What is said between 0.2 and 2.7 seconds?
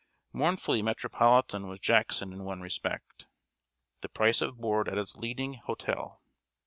Mournfully metropolitan was Jackson in one